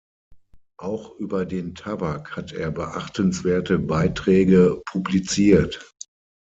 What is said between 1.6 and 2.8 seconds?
Tabak hat er